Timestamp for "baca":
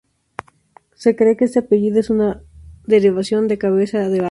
4.09-4.19